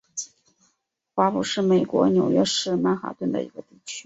[1.13, 3.99] 华埠是美国纽约市曼哈顿的一个地区。